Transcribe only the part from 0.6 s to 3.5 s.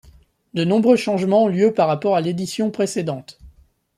nombreux changements ont lieu par rapport à l'édition précédente.